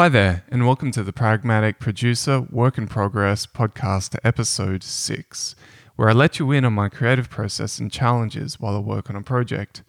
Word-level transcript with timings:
Hi 0.00 0.08
there, 0.08 0.44
and 0.48 0.66
welcome 0.66 0.90
to 0.92 1.02
the 1.02 1.12
Pragmatic 1.12 1.78
Producer 1.78 2.40
Work 2.50 2.78
in 2.78 2.86
Progress 2.86 3.44
podcast, 3.44 4.16
episode 4.24 4.82
6, 4.82 5.54
where 5.96 6.08
I 6.08 6.12
let 6.12 6.38
you 6.38 6.50
in 6.52 6.64
on 6.64 6.72
my 6.72 6.88
creative 6.88 7.28
process 7.28 7.78
and 7.78 7.92
challenges 7.92 8.58
while 8.58 8.76
I 8.76 8.78
work 8.78 9.10
on 9.10 9.16
a 9.16 9.20
project. 9.20 9.82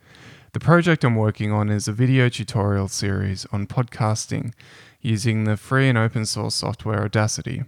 The 0.52 0.60
project 0.60 1.06
I'm 1.06 1.16
working 1.16 1.54
on 1.54 1.70
is 1.70 1.88
a 1.88 1.94
video 1.94 2.28
tutorial 2.28 2.90
series 2.90 3.46
on 3.54 3.68
podcasting 3.68 4.52
using 5.00 5.46
the 5.46 5.56
free 5.56 5.88
and 5.88 5.98
open 5.98 6.26
source 6.26 6.56
software 6.56 7.06
Audacity, 7.06 7.64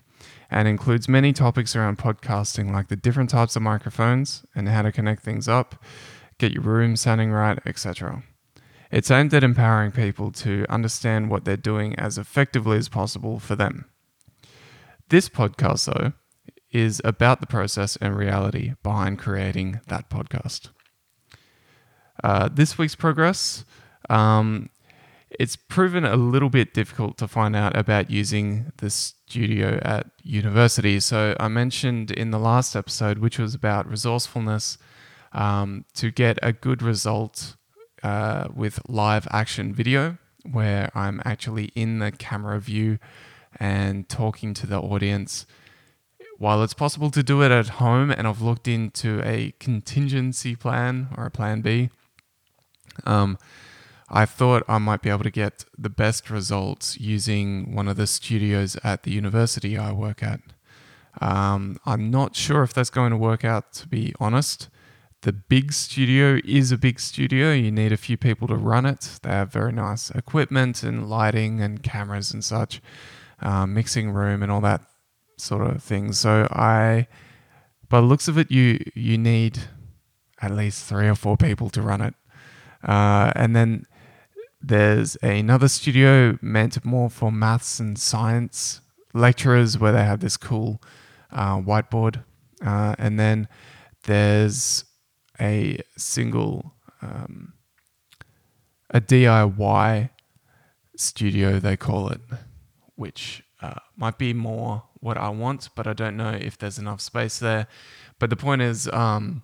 and 0.52 0.68
includes 0.68 1.08
many 1.08 1.32
topics 1.32 1.78
around 1.78 1.98
podcasting 1.98 2.74
like 2.74 2.90
the 2.90 2.98
different 2.98 3.30
types 3.30 3.56
of 3.56 3.62
microphones 3.62 4.46
and 4.54 4.68
how 4.68 4.82
to 4.82 4.92
connect 4.92 5.24
things 5.24 5.48
up, 5.48 5.82
get 6.40 6.52
your 6.52 6.64
room 6.64 6.98
sounding 6.98 7.32
right, 7.32 7.60
etc. 7.66 8.22
It's 8.94 9.10
aimed 9.10 9.34
at 9.34 9.44
empowering 9.44 9.92
people 9.92 10.32
to 10.34 10.68
understand 10.70 11.32
what 11.32 11.46
they're 11.46 11.58
doing 11.58 11.96
as 11.96 12.20
effectively 12.20 12.78
as 12.78 12.90
possible 12.90 13.40
for 13.40 13.56
them. 13.56 13.86
This 15.10 15.28
podcast, 15.30 15.92
though, 15.92 16.14
is 16.72 17.02
about 17.04 17.42
the 17.42 17.48
process 17.48 17.96
and 17.96 18.16
reality 18.16 18.74
behind 18.84 19.18
creating 19.18 19.82
that 19.88 20.12
podcast. 20.12 20.70
Uh, 22.24 22.50
this 22.54 22.78
week's 22.78 22.94
progress, 22.94 23.66
um, 24.12 24.70
it's 25.32 25.56
proven 25.56 26.06
a 26.06 26.16
little 26.16 26.52
bit 26.52 26.76
difficult 26.76 27.18
to 27.18 27.28
find 27.28 27.56
out 27.56 27.76
about 27.76 28.12
using 28.12 28.72
the 28.78 28.92
studio 28.92 29.80
at 29.82 30.06
university. 30.22 31.00
So, 31.00 31.36
I 31.40 31.48
mentioned 31.48 32.12
in 32.12 32.30
the 32.30 32.38
last 32.38 32.76
episode, 32.76 33.18
which 33.18 33.40
was 33.40 33.56
about 33.56 33.90
resourcefulness, 33.90 34.78
um, 35.32 35.86
to 35.96 36.12
get 36.12 36.38
a 36.44 36.54
good 36.54 36.84
result 36.84 37.56
uh, 38.04 38.48
with 38.54 38.80
live 38.88 39.28
action 39.32 39.74
video 39.74 40.18
where 40.52 40.92
I'm 40.94 41.22
actually 41.26 41.72
in 41.74 42.00
the 42.00 42.12
camera 42.12 42.60
view 42.60 43.00
and 43.60 44.08
talking 44.10 44.54
to 44.56 44.68
the 44.68 44.80
audience. 44.80 45.46
While 46.38 46.64
it's 46.64 46.74
possible 46.74 47.12
to 47.12 47.24
do 47.24 47.42
it 47.42 47.52
at 47.52 47.70
home, 47.70 48.12
and 48.12 48.28
I've 48.28 48.42
looked 48.42 48.68
into 48.68 49.22
a 49.24 49.54
contingency 49.60 50.56
plan 50.56 51.08
or 51.16 51.26
a 51.26 51.32
plan 51.32 51.62
B, 51.62 51.90
um, 53.06 53.38
I 54.10 54.26
thought 54.26 54.64
I 54.68 54.78
might 54.80 55.02
be 55.02 55.10
able 55.10 55.24
to 55.24 55.32
get 55.32 55.66
the 55.78 55.90
best 55.90 56.30
results 56.30 57.00
using 57.00 57.74
one 57.74 57.88
of 57.88 57.96
the 57.96 58.06
studios 58.06 58.78
at 58.84 59.04
the 59.04 59.12
university 59.12 59.78
I 59.78 59.92
work 59.94 60.22
at. 60.22 60.42
Um, 61.22 61.80
I'm 61.86 62.12
not 62.12 62.36
sure 62.36 62.64
if 62.64 62.74
that's 62.74 62.90
going 62.90 63.12
to 63.12 63.18
work 63.18 63.46
out, 63.46 63.72
to 63.74 63.88
be 63.88 64.14
honest 64.20 64.68
the 65.24 65.32
big 65.32 65.72
studio 65.72 66.40
is 66.44 66.74
a 66.74 66.78
big 66.78 67.00
studio. 67.00 67.54
You 67.54 67.72
need 67.72 67.94
a 67.94 67.98
few 67.98 68.18
people 68.18 68.48
to 68.50 68.56
run 68.56 68.86
it. 68.86 69.20
They 69.24 69.30
have 69.30 69.52
very 69.52 69.72
nice 69.72 70.10
equipment 70.12 70.84
and 70.84 71.10
lighting 71.10 71.62
and 71.62 71.82
cameras 71.82 72.34
and 72.34 72.44
such, 72.44 72.82
uh, 73.42 73.66
mixing 73.66 74.12
room 74.12 74.44
and 74.44 74.52
all 74.52 74.60
that 74.62 74.82
sort 75.38 75.66
of 75.66 75.82
thing. 75.82 76.12
So 76.12 76.48
I, 76.52 77.08
by 77.88 78.02
the 78.02 78.06
looks 78.06 78.28
of 78.28 78.38
it, 78.38 78.52
you 78.52 78.80
you 78.96 79.18
need 79.18 79.60
at 80.42 80.52
least 80.52 80.86
three 80.86 81.08
or 81.08 81.16
four 81.16 81.38
people 81.38 81.70
to 81.70 81.82
run 81.82 82.02
it, 82.02 82.16
uh, 82.84 83.32
and 83.34 83.56
then 83.56 83.86
there's 84.62 85.16
another 85.24 85.70
studio 85.70 86.38
meant 86.42 86.84
more 86.84 87.10
for 87.10 87.32
maths 87.32 87.80
and 87.80 87.98
science 87.98 88.82
lecturers 89.14 89.78
where 89.78 89.94
they 89.94 90.04
have 90.04 90.20
this 90.20 90.36
cool 90.36 90.82
uh, 91.32 91.58
whiteboard, 91.58 92.24
uh, 92.66 92.96
and 93.00 93.18
then 93.18 93.48
there's 94.04 94.84
a 95.40 95.80
single 95.98 96.74
um, 97.02 97.54
a 98.90 99.02
DIY 99.02 100.10
studio 100.96 101.60
they 101.60 101.76
call 101.76 102.10
it, 102.10 102.22
which 102.96 103.44
uh, 103.62 103.80
might 103.98 104.18
be 104.18 104.34
more 104.34 104.84
what 105.00 105.18
I 105.18 105.30
want, 105.30 105.70
but 105.76 105.88
I 105.88 105.94
don't 105.94 106.16
know 106.16 106.30
if 106.30 106.58
there's 106.58 106.78
enough 106.78 107.02
space 107.02 107.40
there. 107.40 107.68
But 108.20 108.30
the 108.30 108.36
point 108.36 108.62
is, 108.62 108.88
um, 108.94 109.42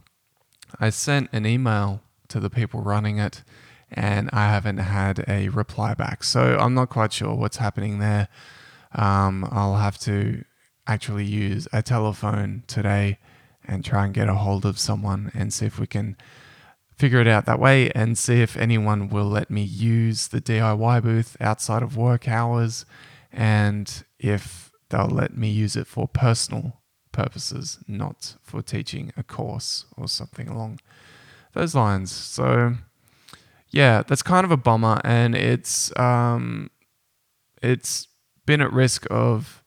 I 0.79 0.89
sent 0.89 1.29
an 1.33 1.45
email 1.45 2.01
to 2.29 2.39
the 2.39 2.49
people 2.49 2.81
running 2.81 3.17
it, 3.17 3.43
and 3.91 4.29
I 4.31 4.47
haven't 4.47 4.77
had 4.77 5.25
a 5.27 5.49
reply 5.49 5.95
back. 5.95 6.23
So 6.23 6.57
I'm 6.57 6.75
not 6.75 6.89
quite 6.89 7.11
sure 7.11 7.33
what's 7.33 7.57
happening 7.57 7.99
there. 7.99 8.27
Um, 8.93 9.47
I'll 9.51 9.77
have 9.77 9.97
to 9.99 10.43
actually 10.87 11.25
use 11.25 11.67
a 11.73 11.81
telephone 11.81 12.63
today 12.67 13.17
and 13.69 13.85
try 13.85 14.03
and 14.05 14.13
get 14.13 14.27
a 14.27 14.33
hold 14.33 14.65
of 14.65 14.77
someone 14.77 15.31
and 15.33 15.53
see 15.53 15.65
if 15.65 15.79
we 15.79 15.87
can 15.87 16.17
figure 16.97 17.21
it 17.21 17.27
out 17.27 17.45
that 17.45 17.59
way 17.59 17.89
and 17.91 18.17
see 18.17 18.41
if 18.41 18.57
anyone 18.57 19.07
will 19.07 19.29
let 19.29 19.49
me 19.49 19.61
use 19.61 20.27
the 20.27 20.41
DIY 20.41 21.01
booth 21.01 21.37
outside 21.39 21.81
of 21.81 21.95
work 21.95 22.27
hours 22.27 22.85
and 23.31 24.03
if 24.19 24.71
they'll 24.89 25.07
let 25.07 25.37
me 25.37 25.49
use 25.49 25.75
it 25.75 25.87
for 25.87 26.07
personal 26.07 26.79
purposes, 27.11 27.79
not 27.87 28.35
for 28.43 28.61
teaching 28.61 29.11
a 29.17 29.23
course 29.23 29.85
or 29.95 30.07
something 30.07 30.47
along 30.47 30.79
those 31.53 31.75
lines. 31.75 32.11
So, 32.11 32.75
yeah, 33.69 34.03
that's 34.05 34.23
kind 34.23 34.45
of 34.45 34.51
a 34.51 34.57
bummer, 34.57 34.99
and 35.03 35.35
it's 35.35 35.97
um, 35.97 36.71
it's 37.61 38.07
been 38.45 38.61
at 38.61 38.73
risk 38.73 39.05
of 39.11 39.63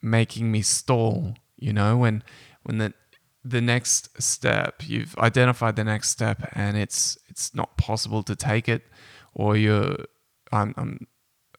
making 0.00 0.50
me 0.50 0.62
stall. 0.62 1.34
You 1.56 1.72
know, 1.72 1.98
when 1.98 2.22
when 2.62 2.78
the 2.78 2.94
the 3.48 3.60
next 3.60 4.20
step. 4.20 4.82
You've 4.86 5.16
identified 5.18 5.76
the 5.76 5.84
next 5.84 6.10
step 6.10 6.50
and 6.52 6.76
it's 6.76 7.16
it's 7.28 7.54
not 7.54 7.76
possible 7.76 8.22
to 8.24 8.34
take 8.34 8.68
it 8.68 8.82
or 9.34 9.56
you're 9.56 9.96
i'm, 10.52 10.74
I'm 10.76 11.06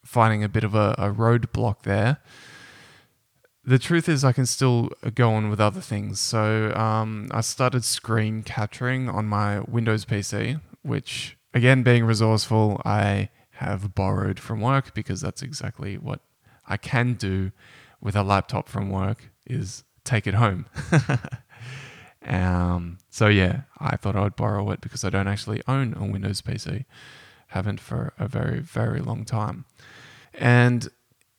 finding 0.03 0.44
a 0.44 0.50
bit 0.50 0.64
of 0.64 0.75
a, 0.75 0.96
a 0.98 1.12
roadblock 1.12 1.84
there. 1.84 2.18
The 3.64 3.80
truth 3.80 4.09
is 4.09 4.24
i 4.25 4.34
can 4.34 4.46
still 4.46 4.90
go 5.16 5.34
on 5.34 5.50
with 5.50 5.62
other 5.62 5.81
things. 5.81 6.20
So 6.20 6.74
um, 6.75 7.30
i 7.31 7.42
started 7.42 7.86
screen 7.86 8.44
capturing 8.44 9.09
on 9.09 9.25
my 9.25 9.62
windows 9.62 10.06
pc 10.06 10.59
which 10.81 11.38
again 11.54 11.84
being 11.84 12.04
resourceful 12.06 12.81
i 12.84 13.30
have 13.52 13.96
borrowed 13.96 14.40
from 14.40 14.62
work 14.62 14.94
because 14.94 15.22
that's 15.22 15.42
exactly 15.42 15.98
what 15.98 16.19
i 16.68 16.78
can 16.78 17.14
do 17.14 17.52
with 18.00 18.16
a 18.16 18.24
laptop 18.24 18.69
from 18.69 18.90
work 18.90 19.31
is 19.48 19.84
take 20.04 20.28
it 20.28 20.36
home 20.36 20.66
Um, 22.27 22.99
so 23.09 23.27
yeah, 23.27 23.61
I 23.79 23.95
thought 23.95 24.15
I 24.15 24.21
would 24.21 24.35
borrow 24.35 24.69
it 24.71 24.81
because 24.81 25.03
I 25.03 25.09
don't 25.09 25.27
actually 25.27 25.61
own 25.67 25.95
a 25.97 26.05
Windows 26.05 26.41
PC. 26.41 26.85
Haven't 27.47 27.79
for 27.79 28.13
a 28.19 28.27
very, 28.27 28.59
very 28.59 28.99
long 28.99 29.23
time. 29.23 29.65
And 30.33 30.89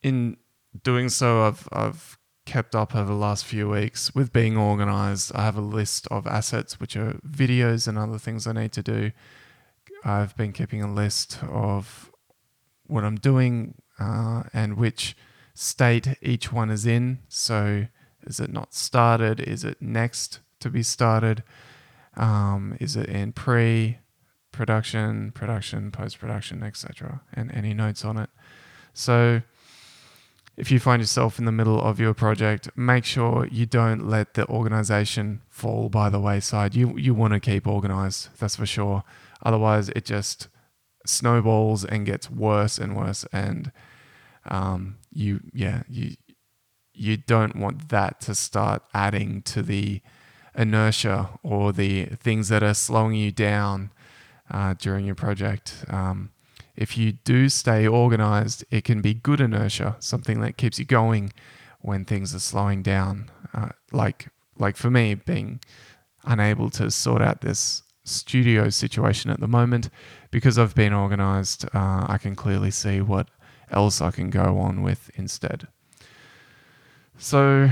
in 0.02 0.38
doing 0.82 1.08
so, 1.08 1.42
I've, 1.42 1.68
I've 1.70 2.18
kept 2.46 2.74
up 2.74 2.96
over 2.96 3.12
the 3.12 3.18
last 3.18 3.44
few 3.44 3.68
weeks 3.68 4.14
with 4.14 4.32
being 4.32 4.56
organized. 4.56 5.32
I 5.34 5.44
have 5.44 5.56
a 5.56 5.60
list 5.60 6.08
of 6.10 6.26
assets, 6.26 6.80
which 6.80 6.96
are 6.96 7.20
videos 7.28 7.86
and 7.86 7.98
other 7.98 8.18
things 8.18 8.46
I 8.46 8.52
need 8.52 8.72
to 8.72 8.82
do. 8.82 9.12
I've 10.04 10.34
been 10.36 10.52
keeping 10.52 10.82
a 10.82 10.92
list 10.92 11.38
of 11.42 12.10
what 12.86 13.04
I'm 13.04 13.16
doing 13.16 13.74
uh, 14.00 14.44
and 14.54 14.78
which 14.78 15.14
state 15.52 16.16
each 16.22 16.50
one 16.50 16.70
is 16.70 16.86
in. 16.86 17.18
So, 17.28 17.86
is 18.22 18.40
it 18.40 18.50
not 18.50 18.72
started? 18.72 19.40
Is 19.40 19.64
it 19.64 19.82
next? 19.82 20.40
To 20.60 20.70
be 20.70 20.82
started? 20.82 21.42
Um, 22.16 22.76
is 22.80 22.96
it 22.96 23.08
in 23.08 23.32
pre 23.32 23.98
production, 24.52 25.30
production, 25.32 25.90
post 25.90 26.18
production, 26.18 26.62
etc., 26.62 27.20
and 27.32 27.52
any 27.52 27.74
notes 27.74 28.04
on 28.04 28.18
it? 28.18 28.30
So, 28.92 29.42
if 30.56 30.72
you 30.72 30.80
find 30.80 31.00
yourself 31.00 31.38
in 31.38 31.44
the 31.44 31.52
middle 31.52 31.80
of 31.80 32.00
your 32.00 32.14
project, 32.14 32.68
make 32.76 33.04
sure 33.04 33.46
you 33.46 33.64
don't 33.64 34.08
let 34.08 34.34
the 34.34 34.46
organization 34.48 35.42
fall 35.48 35.88
by 35.88 36.10
the 36.10 36.18
wayside. 36.18 36.74
You 36.74 36.96
you 36.98 37.14
want 37.14 37.34
to 37.34 37.40
keep 37.40 37.66
organized, 37.66 38.30
that's 38.38 38.56
for 38.56 38.66
sure. 38.66 39.04
Otherwise, 39.44 39.88
it 39.90 40.04
just 40.04 40.48
snowballs 41.06 41.84
and 41.84 42.04
gets 42.04 42.28
worse 42.30 42.78
and 42.78 42.96
worse, 42.96 43.24
and 43.32 43.70
um, 44.46 44.96
you 45.12 45.40
yeah 45.52 45.82
you 45.88 46.16
you 46.92 47.16
don't 47.16 47.54
want 47.54 47.90
that 47.90 48.20
to 48.22 48.34
start 48.34 48.82
adding 48.92 49.42
to 49.42 49.62
the 49.62 50.02
inertia 50.58 51.30
or 51.42 51.72
the 51.72 52.06
things 52.06 52.48
that 52.48 52.62
are 52.62 52.74
slowing 52.74 53.14
you 53.14 53.30
down 53.30 53.90
uh, 54.50 54.74
during 54.78 55.06
your 55.06 55.14
project. 55.14 55.84
Um, 55.88 56.30
if 56.76 56.98
you 56.98 57.12
do 57.12 57.48
stay 57.48 57.86
organized, 57.86 58.64
it 58.70 58.84
can 58.84 59.00
be 59.00 59.14
good 59.14 59.40
inertia, 59.40 59.96
something 60.00 60.40
that 60.40 60.56
keeps 60.56 60.78
you 60.78 60.84
going 60.84 61.32
when 61.80 62.04
things 62.04 62.34
are 62.34 62.40
slowing 62.40 62.82
down. 62.82 63.30
Uh, 63.54 63.70
like 63.92 64.28
like 64.58 64.76
for 64.76 64.90
me, 64.90 65.14
being 65.14 65.60
unable 66.24 66.68
to 66.70 66.90
sort 66.90 67.22
out 67.22 67.40
this 67.40 67.82
studio 68.04 68.70
situation 68.70 69.30
at 69.30 69.38
the 69.38 69.46
moment 69.46 69.90
because 70.30 70.58
I've 70.58 70.74
been 70.74 70.92
organized, 70.92 71.64
uh, 71.74 72.06
I 72.08 72.18
can 72.18 72.34
clearly 72.34 72.70
see 72.70 73.00
what 73.00 73.28
else 73.70 74.00
I 74.00 74.10
can 74.10 74.30
go 74.30 74.58
on 74.58 74.82
with 74.82 75.10
instead. 75.14 75.68
So 77.18 77.70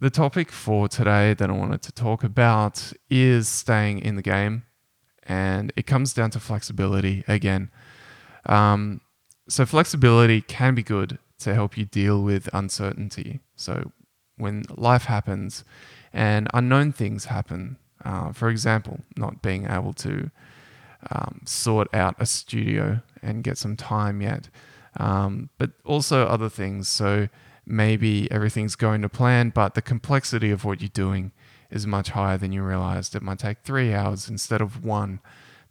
the 0.00 0.10
topic 0.10 0.50
for 0.50 0.88
today 0.88 1.34
that 1.34 1.50
I 1.50 1.52
wanted 1.52 1.82
to 1.82 1.92
talk 1.92 2.24
about 2.24 2.92
is 3.10 3.48
staying 3.48 3.98
in 3.98 4.16
the 4.16 4.22
game, 4.22 4.64
and 5.24 5.72
it 5.76 5.86
comes 5.86 6.14
down 6.14 6.30
to 6.30 6.40
flexibility 6.40 7.22
again. 7.28 7.70
Um, 8.46 9.02
so 9.46 9.66
flexibility 9.66 10.40
can 10.40 10.74
be 10.74 10.82
good 10.82 11.18
to 11.40 11.52
help 11.52 11.76
you 11.76 11.84
deal 11.84 12.22
with 12.22 12.48
uncertainty. 12.54 13.40
So 13.56 13.92
when 14.38 14.64
life 14.74 15.04
happens 15.04 15.64
and 16.14 16.48
unknown 16.54 16.92
things 16.92 17.26
happen, 17.26 17.76
uh, 18.02 18.32
for 18.32 18.48
example, 18.48 19.00
not 19.16 19.42
being 19.42 19.66
able 19.68 19.92
to 19.92 20.30
um, 21.10 21.42
sort 21.44 21.94
out 21.94 22.14
a 22.18 22.24
studio 22.24 23.02
and 23.22 23.44
get 23.44 23.58
some 23.58 23.76
time 23.76 24.22
yet, 24.22 24.48
um, 24.96 25.50
but 25.58 25.72
also 25.84 26.26
other 26.26 26.48
things. 26.48 26.88
So 26.88 27.28
maybe 27.70 28.30
everything's 28.30 28.74
going 28.74 29.02
to 29.02 29.08
plan, 29.08 29.50
but 29.50 29.74
the 29.74 29.82
complexity 29.82 30.50
of 30.50 30.64
what 30.64 30.80
you're 30.80 30.88
doing 30.88 31.32
is 31.70 31.86
much 31.86 32.10
higher 32.10 32.36
than 32.36 32.52
you 32.52 32.62
realized. 32.62 33.14
It 33.14 33.22
might 33.22 33.38
take 33.38 33.58
three 33.62 33.94
hours 33.94 34.28
instead 34.28 34.60
of 34.60 34.84
one 34.84 35.20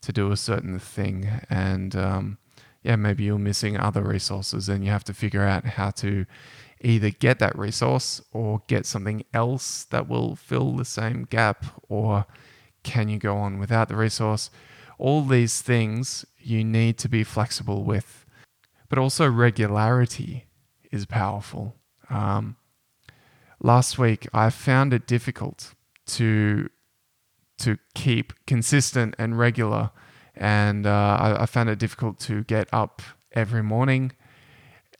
to 0.01 0.13
do 0.13 0.31
a 0.31 0.37
certain 0.37 0.79
thing. 0.79 1.29
And 1.49 1.95
um, 1.95 2.37
yeah, 2.83 2.95
maybe 2.95 3.25
you're 3.25 3.37
missing 3.37 3.77
other 3.77 4.01
resources 4.01 4.69
and 4.69 4.85
you 4.85 4.91
have 4.91 5.03
to 5.05 5.13
figure 5.13 5.43
out 5.43 5.65
how 5.65 5.91
to 5.91 6.25
either 6.81 7.09
get 7.09 7.39
that 7.39 7.57
resource 7.57 8.21
or 8.31 8.61
get 8.67 8.85
something 8.85 9.25
else 9.33 9.83
that 9.85 10.07
will 10.07 10.37
fill 10.37 10.77
the 10.77 10.85
same 10.85 11.27
gap 11.29 11.65
or 11.89 12.25
can 12.83 13.09
you 13.09 13.19
go 13.19 13.35
on 13.35 13.59
without 13.59 13.89
the 13.89 13.97
resource? 13.97 14.49
All 14.97 15.23
these 15.23 15.61
things 15.61 16.25
you 16.39 16.63
need 16.63 16.97
to 16.99 17.09
be 17.09 17.25
flexible 17.25 17.83
with. 17.83 18.25
But 18.87 18.97
also, 18.97 19.29
regularity 19.29 20.47
is 20.91 21.05
powerful. 21.05 21.75
Um, 22.09 22.55
last 23.61 23.97
week, 23.97 24.27
I 24.33 24.49
found 24.49 24.93
it 24.93 25.07
difficult 25.07 25.73
to 26.07 26.69
to 27.59 27.77
keep 27.93 28.33
consistent 28.47 29.15
and 29.19 29.37
regular, 29.37 29.91
and 30.35 30.87
uh, 30.87 31.17
I, 31.19 31.43
I 31.43 31.45
found 31.45 31.69
it 31.69 31.77
difficult 31.77 32.19
to 32.21 32.43
get 32.45 32.69
up 32.71 33.01
every 33.33 33.61
morning. 33.61 34.13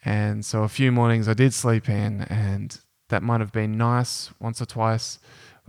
And 0.04 0.46
so, 0.46 0.64
a 0.64 0.70
few 0.70 0.92
mornings 0.92 1.28
I 1.28 1.34
did 1.34 1.54
sleep 1.54 1.90
in, 1.90 2.22
and 2.24 2.78
that 3.10 3.24
might 3.24 3.40
have 3.40 3.52
been 3.52 3.78
nice 3.78 4.32
once 4.40 4.62
or 4.62 4.66
twice. 4.66 5.20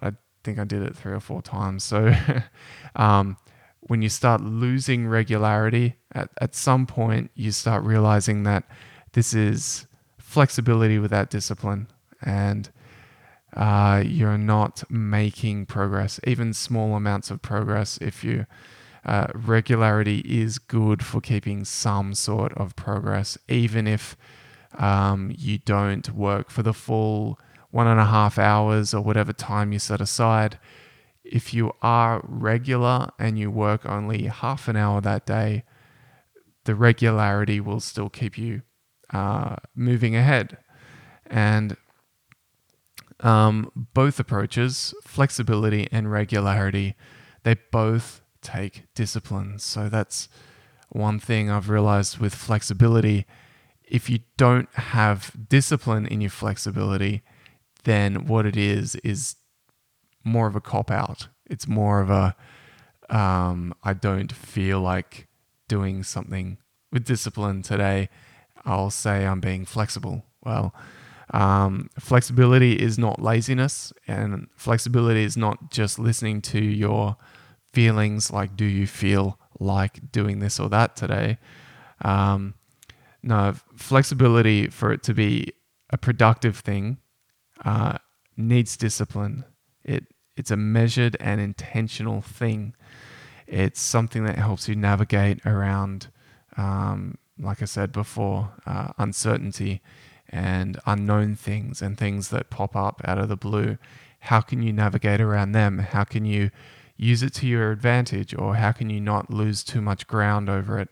I 0.00 0.12
think 0.44 0.58
I 0.58 0.64
did 0.64 0.82
it 0.82 0.96
three 0.96 1.12
or 1.12 1.20
four 1.20 1.42
times. 1.42 1.84
So, 1.84 2.14
um, 2.96 3.36
when 3.80 4.02
you 4.02 4.08
start 4.08 4.40
losing 4.40 5.08
regularity, 5.08 5.96
at, 6.12 6.30
at 6.40 6.54
some 6.54 6.86
point 6.86 7.30
you 7.34 7.50
start 7.50 7.82
realizing 7.82 8.42
that 8.44 8.64
this 9.12 9.34
is 9.34 9.86
flexibility 10.30 10.98
without 10.98 11.30
discipline 11.30 11.88
and 12.22 12.70
uh, 13.56 14.02
you're 14.06 14.38
not 14.38 14.84
making 14.88 15.66
progress, 15.66 16.20
even 16.24 16.52
small 16.52 16.94
amounts 16.94 17.30
of 17.30 17.42
progress. 17.42 17.98
If 18.00 18.22
you 18.22 18.46
uh, 19.04 19.26
regularity 19.34 20.18
is 20.20 20.58
good 20.58 21.04
for 21.04 21.20
keeping 21.20 21.64
some 21.64 22.14
sort 22.14 22.52
of 22.52 22.76
progress, 22.76 23.36
even 23.48 23.88
if 23.88 24.16
um, 24.78 25.32
you 25.36 25.58
don't 25.58 26.08
work 26.14 26.50
for 26.50 26.62
the 26.62 26.74
full 26.74 27.38
one 27.70 27.88
and 27.88 27.98
a 27.98 28.04
half 28.04 28.38
hours 28.38 28.94
or 28.94 29.00
whatever 29.02 29.32
time 29.32 29.72
you 29.72 29.78
set 29.78 30.00
aside 30.00 30.58
if 31.24 31.54
you 31.54 31.72
are 31.80 32.20
regular 32.24 33.08
and 33.18 33.38
you 33.38 33.50
work 33.50 33.86
only 33.86 34.26
half 34.26 34.68
an 34.68 34.76
hour 34.76 35.00
that 35.00 35.26
day, 35.26 35.64
the 36.64 36.74
regularity 36.74 37.60
will 37.60 37.80
still 37.80 38.08
keep 38.08 38.36
you 38.36 38.62
uh, 39.12 39.56
moving 39.74 40.16
ahead. 40.16 40.58
And 41.26 41.76
um, 43.20 43.70
both 43.94 44.18
approaches, 44.18 44.94
flexibility 45.04 45.88
and 45.92 46.10
regularity, 46.10 46.94
they 47.42 47.56
both 47.70 48.22
take 48.42 48.84
discipline. 48.94 49.58
So 49.58 49.88
that's 49.88 50.28
one 50.88 51.20
thing 51.20 51.50
I've 51.50 51.68
realized 51.68 52.18
with 52.18 52.34
flexibility. 52.34 53.26
If 53.84 54.08
you 54.08 54.20
don't 54.36 54.72
have 54.74 55.32
discipline 55.48 56.06
in 56.06 56.20
your 56.20 56.30
flexibility, 56.30 57.22
then 57.84 58.26
what 58.26 58.46
it 58.46 58.56
is 58.56 58.96
is 58.96 59.36
more 60.24 60.46
of 60.46 60.56
a 60.56 60.60
cop 60.60 60.90
out. 60.90 61.28
It's 61.46 61.66
more 61.66 62.00
of 62.00 62.10
a 62.10 62.36
um, 63.08 63.74
I 63.82 63.92
don't 63.92 64.30
feel 64.30 64.80
like 64.80 65.26
doing 65.68 66.02
something 66.04 66.58
with 66.92 67.04
discipline 67.04 67.62
today. 67.62 68.08
I'll 68.64 68.90
say 68.90 69.26
I'm 69.26 69.40
being 69.40 69.64
flexible. 69.64 70.24
Well, 70.44 70.74
um, 71.32 71.90
flexibility 71.98 72.72
is 72.72 72.98
not 72.98 73.22
laziness, 73.22 73.92
and 74.06 74.48
flexibility 74.56 75.24
is 75.24 75.36
not 75.36 75.70
just 75.70 75.98
listening 75.98 76.42
to 76.42 76.60
your 76.60 77.16
feelings 77.72 78.30
like, 78.30 78.56
do 78.56 78.64
you 78.64 78.86
feel 78.86 79.38
like 79.58 80.10
doing 80.10 80.40
this 80.40 80.58
or 80.58 80.68
that 80.70 80.96
today? 80.96 81.38
Um, 82.02 82.54
no, 83.22 83.54
flexibility 83.76 84.68
for 84.68 84.92
it 84.92 85.02
to 85.04 85.14
be 85.14 85.52
a 85.90 85.98
productive 85.98 86.58
thing 86.58 86.98
uh, 87.64 87.98
needs 88.36 88.76
discipline. 88.76 89.44
It 89.84 90.06
it's 90.36 90.50
a 90.50 90.56
measured 90.56 91.16
and 91.20 91.40
intentional 91.40 92.22
thing. 92.22 92.74
It's 93.46 93.80
something 93.80 94.24
that 94.24 94.36
helps 94.36 94.68
you 94.68 94.76
navigate 94.76 95.44
around, 95.44 96.08
um, 96.56 97.18
like 97.40 97.62
I 97.62 97.64
said 97.64 97.92
before, 97.92 98.52
uh, 98.66 98.88
uncertainty 98.98 99.80
and 100.28 100.78
unknown 100.86 101.34
things 101.34 101.82
and 101.82 101.98
things 101.98 102.28
that 102.28 102.50
pop 102.50 102.76
up 102.76 103.00
out 103.04 103.18
of 103.18 103.28
the 103.28 103.36
blue. 103.36 103.78
How 104.20 104.40
can 104.40 104.62
you 104.62 104.72
navigate 104.72 105.20
around 105.20 105.52
them? 105.52 105.78
How 105.78 106.04
can 106.04 106.24
you 106.24 106.50
use 106.96 107.22
it 107.22 107.32
to 107.34 107.46
your 107.46 107.72
advantage, 107.72 108.34
or 108.34 108.56
how 108.56 108.72
can 108.72 108.90
you 108.90 109.00
not 109.00 109.30
lose 109.30 109.64
too 109.64 109.80
much 109.80 110.06
ground 110.06 110.50
over 110.50 110.78
it? 110.78 110.90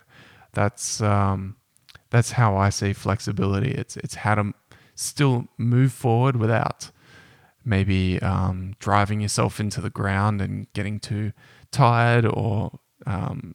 That's 0.52 1.00
um, 1.02 1.56
that's 2.10 2.32
how 2.32 2.56
I 2.56 2.70
see 2.70 2.92
flexibility. 2.92 3.70
It's 3.72 3.96
it's 3.98 4.16
how 4.16 4.34
to 4.36 4.54
still 4.94 5.48
move 5.58 5.92
forward 5.92 6.36
without 6.36 6.90
maybe 7.64 8.20
um, 8.22 8.74
driving 8.78 9.20
yourself 9.20 9.60
into 9.60 9.80
the 9.80 9.90
ground 9.90 10.40
and 10.40 10.72
getting 10.72 10.98
too 10.98 11.32
tired 11.70 12.24
or 12.24 12.80
um, 13.06 13.54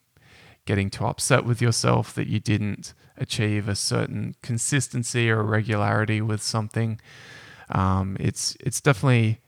getting 0.65 0.89
too 0.89 1.05
upset 1.05 1.45
with 1.45 1.61
yourself 1.61 2.13
that 2.13 2.27
you 2.27 2.39
didn't 2.39 2.93
achieve 3.17 3.67
a 3.67 3.75
certain 3.75 4.35
consistency 4.41 5.29
or 5.29 5.43
regularity 5.43 6.21
with 6.21 6.41
something. 6.41 6.99
Um, 7.69 8.17
it's 8.19 8.55
it's 8.59 8.81
definitely 8.81 9.39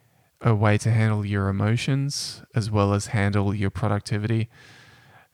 a 0.41 0.53
way 0.53 0.77
to 0.77 0.91
handle 0.91 1.25
your 1.25 1.47
emotions 1.47 2.43
as 2.53 2.69
well 2.69 2.93
as 2.93 3.07
handle 3.07 3.53
your 3.53 3.69
productivity, 3.69 4.49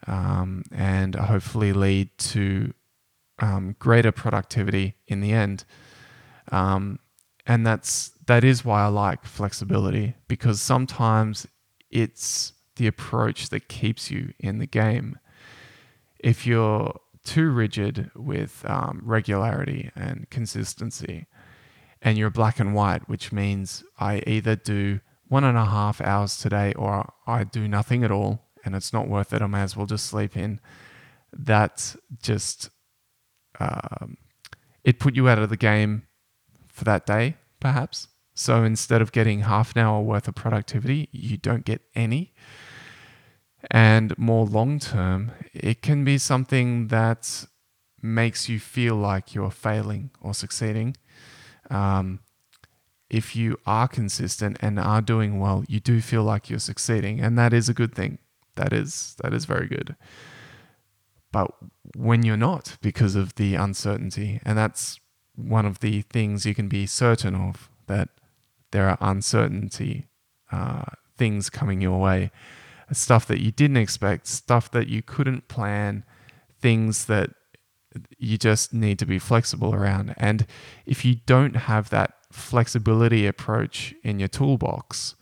um, 0.08 0.64
and 0.72 1.16
hopefully 1.16 1.74
lead 1.74 2.10
to 2.18 2.74
um, 3.40 3.76
greater 3.80 4.12
productivity 4.12 4.96
in 5.08 5.22
the 5.22 5.32
end. 5.32 5.66
Um, 6.52 7.00
and 7.46 7.66
that's 7.66 8.12
that 8.28 8.44
is 8.44 8.64
why 8.64 8.84
I 8.84 8.88
like 8.88 9.26
flexibility 9.26 10.16
because 10.28 10.62
sometimes 10.62 11.48
it's 11.90 12.54
the 12.76 12.88
approach 12.88 13.50
that 13.50 13.68
keeps 13.68 14.10
you 14.10 14.34
in 14.40 14.60
the 14.60 14.68
game. 14.68 15.18
If 16.24 16.46
you're 16.46 17.00
too 17.24 17.50
rigid 17.52 18.12
with 18.16 18.64
um, 18.68 19.02
regularity 19.04 19.92
and 19.96 20.30
consistency, 20.30 21.28
and 22.02 22.18
you're 22.18 22.32
black 22.32 22.60
and 22.60 22.74
white, 22.74 23.08
which 23.08 23.32
means 23.32 23.84
I 24.00 24.24
either 24.26 24.56
do 24.56 25.02
one 25.28 25.44
and 25.44 25.58
a 25.58 25.66
half 25.66 26.02
hours 26.02 26.38
today 26.38 26.74
or 26.74 27.14
I 27.28 27.44
do 27.44 27.68
nothing 27.68 28.04
at 28.04 28.12
all 28.12 28.48
and 28.66 28.76
it's 28.76 28.92
not 28.92 29.08
worth 29.08 29.34
it, 29.34 29.42
I 29.42 29.48
may 29.48 29.62
as 29.62 29.76
well 29.76 29.86
just 29.86 30.06
sleep 30.06 30.36
in. 30.36 30.60
That 31.32 31.96
just, 32.22 32.70
um, 33.60 34.18
it 34.84 35.00
put 35.00 35.16
you 35.16 35.30
out 35.30 35.40
of 35.40 35.50
the 35.50 35.58
game 35.58 36.04
for 36.68 36.84
that 36.86 37.06
day, 37.06 37.38
perhaps. 37.60 38.08
So 38.34 38.64
instead 38.64 39.02
of 39.02 39.12
getting 39.12 39.42
half 39.42 39.76
an 39.76 39.82
hour 39.82 40.02
worth 40.02 40.28
of 40.28 40.36
productivity, 40.36 41.10
you 41.12 41.38
don't 41.38 41.66
get 41.66 41.82
any. 41.96 42.34
And 43.70 44.18
more 44.18 44.46
long 44.46 44.80
term, 44.80 45.32
it 45.54 45.82
can 45.82 46.04
be 46.04 46.18
something 46.18 46.88
that 46.88 47.46
makes 48.02 48.50
you 48.50 48.60
feel 48.60 48.96
like 48.96 49.36
you're 49.36 49.52
failing 49.52 50.10
or 50.20 50.34
succeeding. 50.34 50.98
Um, 51.70 52.20
if 53.10 53.36
you 53.36 53.58
are 53.66 53.88
consistent 53.88 54.58
and 54.62 54.80
are 54.80 55.02
doing 55.02 55.40
well, 55.40 55.64
you 55.68 55.80
do 55.80 56.02
feel 56.02 56.24
like 56.24 56.50
you're 56.50 56.60
succeeding, 56.60 57.20
and 57.20 57.38
that 57.38 57.54
is 57.54 57.70
a 57.70 57.74
good 57.74 57.94
thing. 57.94 58.18
That 58.56 58.74
is 58.74 59.16
that 59.22 59.34
is 59.34 59.46
very 59.46 59.68
good. 59.68 59.96
But 61.32 61.52
when 61.96 62.24
you're 62.24 62.38
not, 62.38 62.78
because 62.82 63.16
of 63.16 63.36
the 63.36 63.56
uncertainty, 63.56 64.40
and 64.44 64.58
that's 64.58 65.00
one 65.36 65.66
of 65.66 65.80
the 65.80 66.02
things 66.04 66.46
you 66.46 66.56
can 66.56 66.68
be 66.68 66.86
certain 66.86 67.36
of 67.36 67.70
that 67.88 68.10
there 68.72 68.88
are 68.90 68.98
uncertainty 69.02 70.08
uh, 70.52 70.84
things 71.18 71.50
coming 71.50 71.82
your 71.82 72.00
way, 72.00 72.32
stuff 72.98 73.26
that 73.28 73.40
you 73.40 73.52
didn't 73.52 73.78
expect, 73.78 74.28
stuff 74.28 74.70
that 74.72 74.88
you 74.88 75.02
couldn't 75.02 75.48
plan, 75.48 76.04
things 76.60 77.06
that 77.06 77.32
you 78.18 78.38
just 78.38 78.74
need 78.74 79.00
to 79.00 79.06
be 79.06 79.20
flexible 79.20 79.74
around. 79.74 80.14
And 80.18 80.46
if 80.86 81.04
you 81.04 81.16
don't 81.26 81.56
have 81.56 81.90
that 81.90 82.14
flexibility 82.32 83.28
approach 83.28 83.94
in 84.04 84.20
your 84.20 84.30
toolbox, 84.30 85.16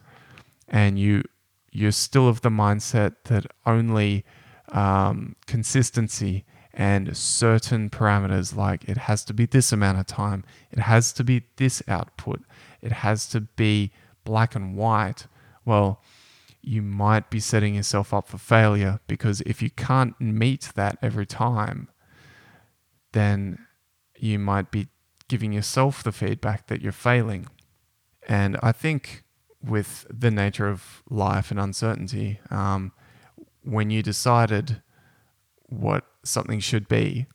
and 0.67 0.99
you 0.99 1.23
you're 1.71 1.91
still 1.91 2.27
of 2.27 2.41
the 2.41 2.49
mindset 2.49 3.15
that 3.25 3.45
only 3.65 4.25
um, 4.69 5.35
consistency 5.45 6.43
and 6.73 7.15
certain 7.15 7.89
parameters 7.89 8.55
like 8.55 8.87
it 8.87 8.97
has 8.97 9.23
to 9.25 9.33
be 9.33 9.45
this 9.45 9.71
amount 9.71 9.99
of 9.99 10.07
time, 10.07 10.43
it 10.71 10.79
has 10.79 11.11
to 11.13 11.23
be 11.23 11.43
this 11.57 11.83
output, 11.87 12.41
it 12.81 12.91
has 12.91 13.27
to 13.27 13.41
be 13.41 13.91
black 14.23 14.55
and 14.55 14.75
white, 14.75 15.27
well, 15.65 16.01
you 16.69 16.83
might 16.83 17.31
be 17.31 17.39
setting 17.39 17.73
yourself 17.73 18.13
up 18.13 18.27
for 18.27 18.37
failure 18.37 18.99
because 19.07 19.41
if 19.41 19.59
you 19.59 19.71
can't 19.71 20.13
meet 20.21 20.69
that 20.75 20.99
every 21.01 21.25
time, 21.25 21.89
then 23.11 23.57
you 24.15 24.37
might 24.37 24.69
be 24.69 24.87
giving 25.27 25.51
yourself 25.51 26.03
the 26.03 26.11
feedback 26.11 26.67
that 26.67 26.79
you're 26.79 26.91
failing. 26.91 27.47
And 28.27 28.55
I 28.61 28.71
think 28.71 29.23
with 29.63 30.05
the 30.11 30.29
nature 30.29 30.69
of 30.69 31.01
life 31.09 31.49
and 31.49 31.59
uncertainty, 31.59 32.39
um, 32.51 32.91
when 33.63 33.89
you 33.89 34.03
decided 34.03 34.83
what 35.65 36.05
something 36.23 36.59
should 36.59 36.87
be, 36.87 37.25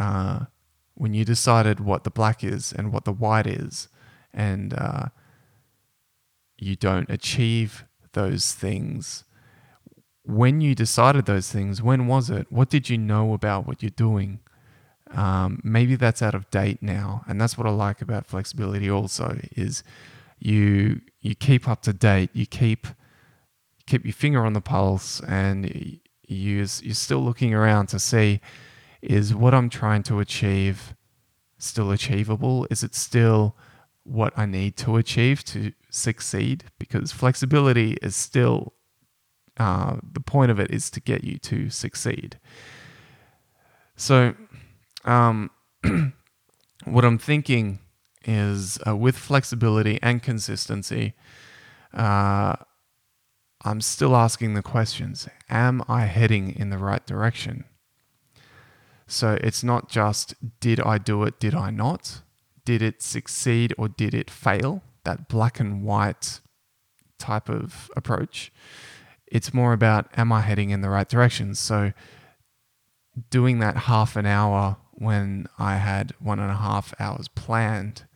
uh, 0.00 0.46
when 0.94 1.14
you 1.14 1.24
decided 1.24 1.78
what 1.78 2.02
the 2.02 2.10
black 2.10 2.42
is 2.42 2.72
and 2.72 2.92
what 2.92 3.04
the 3.04 3.12
white 3.12 3.46
is, 3.46 3.86
and 4.34 4.74
uh, 4.74 5.06
you 6.58 6.74
don't 6.74 7.08
achieve 7.08 7.84
those 8.12 8.52
things, 8.52 9.24
when 10.24 10.60
you 10.60 10.74
decided 10.74 11.26
those 11.26 11.50
things, 11.50 11.82
when 11.82 12.06
was 12.06 12.30
it? 12.30 12.46
What 12.50 12.70
did 12.70 12.88
you 12.88 12.98
know 12.98 13.32
about 13.32 13.66
what 13.66 13.82
you're 13.82 13.90
doing? 13.90 14.40
Um, 15.12 15.60
maybe 15.64 15.96
that's 15.96 16.22
out 16.22 16.34
of 16.34 16.50
date 16.50 16.82
now, 16.82 17.24
and 17.26 17.40
that's 17.40 17.58
what 17.58 17.66
I 17.66 17.70
like 17.70 18.00
about 18.00 18.26
flexibility. 18.26 18.90
Also, 18.90 19.38
is 19.56 19.82
you 20.38 21.00
you 21.20 21.34
keep 21.34 21.68
up 21.68 21.82
to 21.82 21.92
date, 21.92 22.30
you 22.32 22.46
keep 22.46 22.86
keep 23.86 24.04
your 24.04 24.12
finger 24.12 24.44
on 24.44 24.52
the 24.52 24.60
pulse, 24.60 25.20
and 25.20 25.68
you 26.26 26.66
you're 26.82 26.94
still 26.94 27.20
looking 27.20 27.52
around 27.54 27.88
to 27.88 27.98
see 27.98 28.40
is 29.02 29.34
what 29.34 29.54
I'm 29.54 29.70
trying 29.70 30.02
to 30.04 30.20
achieve 30.20 30.94
still 31.58 31.90
achievable? 31.90 32.66
Is 32.70 32.82
it 32.82 32.94
still 32.94 33.56
what 34.10 34.32
I 34.36 34.44
need 34.44 34.76
to 34.78 34.96
achieve 34.96 35.44
to 35.44 35.72
succeed? 35.88 36.64
Because 36.78 37.12
flexibility 37.12 37.96
is 38.02 38.16
still 38.16 38.74
uh, 39.56 39.96
the 40.12 40.20
point 40.20 40.50
of 40.50 40.58
it 40.58 40.70
is 40.70 40.90
to 40.90 41.00
get 41.00 41.22
you 41.22 41.38
to 41.38 41.70
succeed. 41.70 42.38
So 43.94 44.34
um, 45.04 45.50
what 46.84 47.04
I'm 47.04 47.18
thinking 47.18 47.78
is 48.24 48.78
uh, 48.86 48.96
with 48.96 49.16
flexibility 49.16 49.98
and 50.02 50.22
consistency, 50.22 51.14
uh, 51.94 52.56
I'm 53.62 53.80
still 53.80 54.16
asking 54.16 54.54
the 54.54 54.62
questions 54.62 55.28
Am 55.48 55.82
I 55.86 56.06
heading 56.06 56.54
in 56.56 56.70
the 56.70 56.78
right 56.78 57.06
direction? 57.06 57.64
So 59.06 59.36
it's 59.42 59.62
not 59.62 59.88
just 59.88 60.34
did 60.60 60.80
I 60.80 60.98
do 60.98 61.22
it, 61.24 61.38
did 61.38 61.54
I 61.54 61.70
not? 61.70 62.22
Did 62.70 62.82
it 62.82 63.02
succeed 63.02 63.74
or 63.76 63.88
did 63.88 64.14
it 64.14 64.30
fail? 64.30 64.80
That 65.02 65.26
black 65.26 65.58
and 65.58 65.82
white 65.82 66.40
type 67.18 67.48
of 67.48 67.90
approach. 67.96 68.52
It's 69.26 69.52
more 69.52 69.72
about 69.72 70.06
am 70.16 70.30
I 70.30 70.42
heading 70.42 70.70
in 70.70 70.80
the 70.80 70.88
right 70.88 71.08
direction? 71.08 71.56
So 71.56 71.92
doing 73.28 73.58
that 73.58 73.76
half 73.76 74.14
an 74.14 74.24
hour 74.24 74.76
when 74.92 75.48
I 75.58 75.78
had 75.78 76.12
one 76.20 76.38
and 76.38 76.52
a 76.52 76.58
half 76.58 76.94
hours 77.00 77.26
planned, 77.26 78.06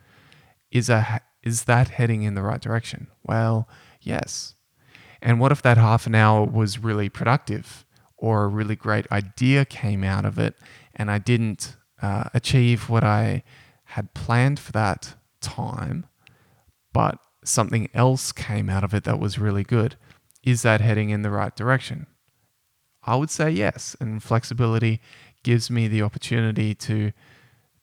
is 0.71 0.89
a 0.89 1.21
is 1.43 1.65
that 1.65 1.89
heading 1.89 2.23
in 2.23 2.37
the 2.37 2.43
right 2.45 2.61
direction? 2.61 3.09
Well, 3.25 3.69
yes. 4.01 4.55
And 5.21 5.41
what 5.41 5.51
if 5.51 5.63
that 5.63 5.79
half 5.79 6.07
an 6.07 6.15
hour 6.15 6.45
was 6.45 6.79
really 6.79 7.09
productive 7.09 7.85
or 8.17 8.45
a 8.45 8.47
really 8.47 8.77
great 8.77 9.11
idea 9.11 9.65
came 9.65 10.05
out 10.05 10.25
of 10.25 10.39
it 10.39 10.55
and 10.95 11.11
I 11.11 11.19
didn't 11.19 11.75
uh, 12.01 12.29
achieve 12.33 12.89
what 12.89 13.03
I 13.03 13.43
had 13.95 14.13
planned 14.13 14.59
for 14.59 14.73
that 14.73 15.15
time, 15.41 16.05
but 16.93 17.17
something 17.45 17.89
else 17.95 18.33
came 18.33 18.69
out 18.69 18.83
of 18.83 18.93
it 18.93 19.05
that 19.05 19.21
was 19.21 19.39
really 19.39 19.63
good? 19.63 19.95
Is 20.43 20.63
that 20.63 20.81
heading 20.81 21.11
in 21.11 21.23
the 21.23 21.31
right 21.31 21.55
direction? 21.55 22.09
I 23.05 23.15
would 23.15 23.31
say 23.31 23.51
yes. 23.51 23.97
And 24.01 24.21
flexibility 24.21 25.01
gives 25.45 25.71
me 25.71 25.87
the 25.87 26.03
opportunity 26.03 26.75
to 26.75 27.13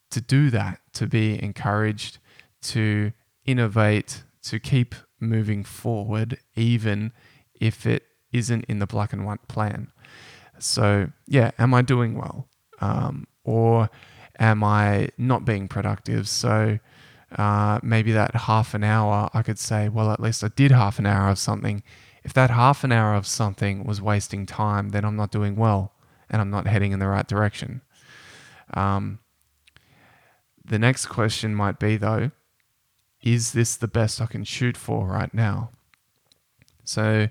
to 0.10 0.20
do 0.20 0.50
that, 0.50 0.82
to 0.92 1.08
be 1.08 1.42
encouraged, 1.42 2.18
to 2.62 3.14
innovate, 3.46 4.24
to 4.44 4.60
keep 4.60 4.94
moving 5.22 5.64
forward, 5.64 6.38
even 6.58 7.14
if 7.56 7.86
it 7.86 8.04
isn't 8.34 8.66
in 8.66 8.80
the 8.80 8.86
black 8.86 9.14
and 9.14 9.26
white 9.26 9.48
plan. 9.48 9.90
So, 10.60 11.12
yeah, 11.26 11.52
am 11.58 11.74
I 11.74 11.82
doing 11.82 12.18
well? 12.18 12.50
Um, 12.82 13.28
or 13.46 13.90
am 14.42 14.64
I 14.64 15.10
not 15.18 15.46
being 15.46 15.68
productive? 15.68 16.28
So, 16.28 16.80
uh, 17.38 17.80
maybe 17.84 18.12
that 18.12 18.36
half 18.36 18.74
an 18.74 18.84
hour, 18.84 19.30
I 19.34 19.44
could 19.44 19.60
say, 19.60 19.88
well, 19.88 20.12
at 20.12 20.20
least 20.20 20.44
I 20.44 20.50
did 20.50 20.72
half 20.72 21.00
an 21.00 21.06
hour 21.06 21.30
of 21.30 21.38
something. 21.38 21.84
If 22.24 22.34
that 22.34 22.50
half 22.50 22.84
an 22.84 22.92
hour 22.92 23.14
of 23.14 23.26
something 23.26 23.86
was 23.86 24.02
wasting 24.02 24.46
time, 24.46 24.90
then 24.90 25.06
I'm 25.06 25.16
not 25.16 25.32
doing 25.32 25.56
well 25.56 25.94
and 26.30 26.42
I'm 26.42 26.50
not 26.50 26.68
heading 26.68 26.92
in 26.92 27.00
the 27.00 27.08
right 27.08 27.28
direction. 27.28 27.82
Um, 28.74 29.20
the 30.66 30.80
next 30.80 31.06
question 31.06 31.56
might 31.56 31.80
be, 31.80 31.98
though, 31.98 32.32
is 33.22 33.54
this 33.54 33.76
the 33.76 33.88
best 33.88 34.20
I 34.20 34.26
can 34.26 34.44
shoot 34.44 34.76
for 34.76 35.08
right 35.08 35.34
now? 35.34 35.70
So, 36.84 37.30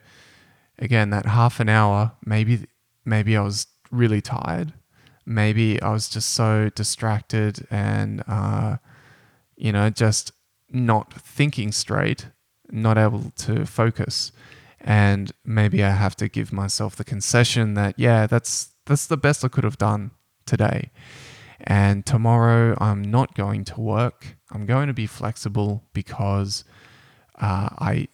again, 0.79 1.11
that 1.11 1.26
half 1.26 1.61
an 1.61 1.69
hour, 1.69 2.12
maybe, 2.25 2.67
maybe 3.05 3.37
I 3.37 3.43
was 3.43 3.67
really 3.90 4.21
tired. 4.21 4.73
Maybe 5.27 5.81
I 5.81 5.91
was 5.91 6.09
just 6.09 6.31
so 6.31 6.71
distracted 6.71 7.67
and, 7.71 8.23
uh, 8.27 8.79
you 9.57 9.73
know, 9.73 9.91
just 9.91 10.33
not 10.71 11.12
thinking 11.12 11.73
straight, 11.73 12.29
not 12.71 12.99
able 12.99 13.33
to 13.37 13.67
focus. 13.67 14.33
And 14.81 15.33
maybe 15.45 15.85
I 15.85 15.91
have 15.91 16.17
to 16.17 16.29
give 16.29 16.53
myself 16.53 16.97
the 16.97 17.05
concession 17.05 17.75
that, 17.75 17.99
yeah, 17.99 18.27
that's 18.27 18.71
that's 18.87 19.07
the 19.07 19.17
best 19.17 19.45
I 19.45 19.49
could 19.49 19.65
have 19.65 19.79
done 19.79 20.11
today. 20.47 20.91
And 21.61 22.07
tomorrow 22.07 22.77
I'm 22.81 23.03
not 23.03 23.35
going 23.35 23.65
to 23.67 23.81
work. 23.81 24.39
I'm 24.50 24.67
going 24.67 24.89
to 24.89 24.95
be 24.95 25.07
flexible 25.07 25.85
because 25.93 26.65
uh, 27.41 27.69
I 27.79 28.09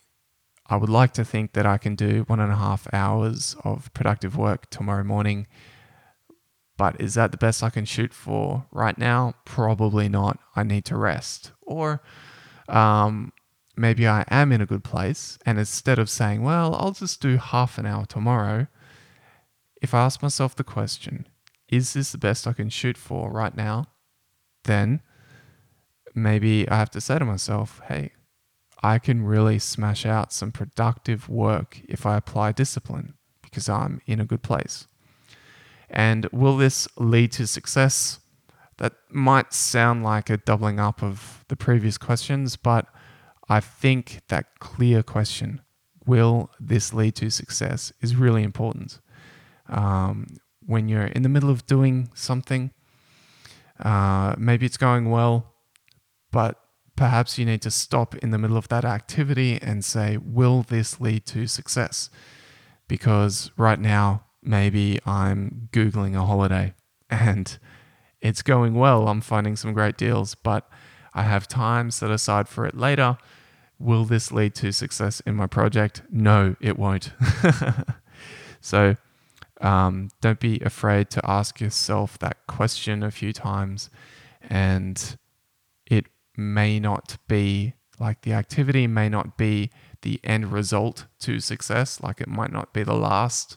I 0.68 0.76
would 0.76 0.88
like 0.90 1.12
to 1.14 1.24
think 1.24 1.52
that 1.52 1.64
I 1.64 1.78
can 1.78 1.94
do 1.94 2.24
one 2.26 2.40
and 2.40 2.52
a 2.52 2.56
half 2.56 2.92
hours 2.92 3.54
of 3.62 3.92
productive 3.94 4.36
work 4.36 4.68
tomorrow 4.68 5.04
morning. 5.04 5.46
But 6.76 7.00
is 7.00 7.14
that 7.14 7.30
the 7.32 7.38
best 7.38 7.62
I 7.62 7.70
can 7.70 7.84
shoot 7.84 8.12
for 8.12 8.66
right 8.70 8.98
now? 8.98 9.34
Probably 9.44 10.08
not. 10.08 10.38
I 10.54 10.62
need 10.62 10.84
to 10.86 10.96
rest. 10.96 11.52
Or 11.62 12.02
um, 12.68 13.32
maybe 13.76 14.06
I 14.06 14.24
am 14.28 14.52
in 14.52 14.60
a 14.60 14.66
good 14.66 14.84
place. 14.84 15.38
And 15.46 15.58
instead 15.58 15.98
of 15.98 16.10
saying, 16.10 16.42
well, 16.42 16.74
I'll 16.74 16.92
just 16.92 17.20
do 17.22 17.38
half 17.38 17.78
an 17.78 17.86
hour 17.86 18.04
tomorrow, 18.04 18.66
if 19.80 19.94
I 19.94 20.04
ask 20.04 20.22
myself 20.22 20.54
the 20.54 20.64
question, 20.64 21.26
is 21.68 21.94
this 21.94 22.12
the 22.12 22.18
best 22.18 22.46
I 22.46 22.52
can 22.52 22.68
shoot 22.68 22.96
for 22.96 23.30
right 23.30 23.56
now? 23.56 23.86
Then 24.64 25.00
maybe 26.14 26.68
I 26.68 26.76
have 26.76 26.90
to 26.90 27.00
say 27.00 27.18
to 27.18 27.24
myself, 27.24 27.80
hey, 27.88 28.12
I 28.82 28.98
can 28.98 29.24
really 29.24 29.58
smash 29.58 30.04
out 30.04 30.32
some 30.32 30.52
productive 30.52 31.28
work 31.28 31.80
if 31.88 32.04
I 32.04 32.16
apply 32.16 32.52
discipline 32.52 33.14
because 33.42 33.68
I'm 33.68 34.00
in 34.06 34.20
a 34.20 34.24
good 34.24 34.42
place. 34.42 34.86
And 35.90 36.26
will 36.32 36.56
this 36.56 36.88
lead 36.96 37.32
to 37.32 37.46
success? 37.46 38.20
That 38.78 38.92
might 39.10 39.52
sound 39.52 40.04
like 40.04 40.28
a 40.28 40.36
doubling 40.36 40.78
up 40.78 41.02
of 41.02 41.44
the 41.48 41.56
previous 41.56 41.96
questions, 41.96 42.56
but 42.56 42.86
I 43.48 43.60
think 43.60 44.20
that 44.28 44.58
clear 44.58 45.02
question, 45.02 45.62
will 46.04 46.50
this 46.60 46.92
lead 46.92 47.14
to 47.16 47.30
success, 47.30 47.92
is 48.00 48.16
really 48.16 48.42
important 48.42 49.00
um, 49.68 50.26
when 50.64 50.88
you're 50.88 51.06
in 51.06 51.22
the 51.22 51.28
middle 51.28 51.50
of 51.50 51.66
doing 51.66 52.10
something. 52.14 52.72
Uh, 53.78 54.34
maybe 54.36 54.66
it's 54.66 54.76
going 54.76 55.10
well, 55.10 55.54
but 56.30 56.60
perhaps 56.96 57.38
you 57.38 57.44
need 57.44 57.62
to 57.62 57.70
stop 57.70 58.14
in 58.16 58.30
the 58.30 58.38
middle 58.38 58.56
of 58.56 58.68
that 58.68 58.84
activity 58.84 59.58
and 59.62 59.84
say, 59.84 60.16
will 60.16 60.62
this 60.62 61.00
lead 61.00 61.24
to 61.26 61.46
success? 61.46 62.10
Because 62.88 63.50
right 63.56 63.78
now, 63.78 64.25
maybe 64.46 64.98
I'm 65.04 65.68
Googling 65.72 66.16
a 66.16 66.24
holiday 66.24 66.74
and 67.10 67.58
it's 68.20 68.42
going 68.42 68.74
well. 68.74 69.08
I'm 69.08 69.20
finding 69.20 69.56
some 69.56 69.72
great 69.72 69.96
deals, 69.96 70.34
but 70.34 70.68
I 71.14 71.22
have 71.22 71.48
time 71.48 71.90
set 71.90 72.10
aside 72.10 72.48
for 72.48 72.66
it 72.66 72.76
later. 72.76 73.18
Will 73.78 74.04
this 74.04 74.32
lead 74.32 74.54
to 74.56 74.72
success 74.72 75.20
in 75.20 75.34
my 75.34 75.46
project? 75.46 76.02
No, 76.10 76.56
it 76.60 76.78
won't. 76.78 77.12
so 78.60 78.96
um, 79.60 80.10
don't 80.20 80.40
be 80.40 80.60
afraid 80.60 81.10
to 81.10 81.20
ask 81.24 81.60
yourself 81.60 82.18
that 82.18 82.46
question 82.46 83.02
a 83.02 83.10
few 83.10 83.32
times, 83.32 83.90
and 84.48 85.18
it 85.86 86.06
may 86.36 86.80
not 86.80 87.18
be 87.28 87.74
like 87.98 88.22
the 88.22 88.32
activity 88.32 88.86
may 88.86 89.08
not 89.08 89.38
be 89.38 89.70
the 90.02 90.20
end 90.24 90.52
result 90.52 91.06
to 91.20 91.40
success, 91.40 92.00
like 92.02 92.20
it 92.20 92.28
might 92.28 92.52
not 92.52 92.72
be 92.72 92.82
the 92.82 92.94
last 92.94 93.56